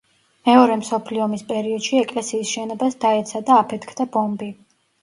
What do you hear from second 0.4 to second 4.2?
მეორე მსოფლიო ომის პერიოდში ეკლესიის შენობას დაეცა და აფეთქდა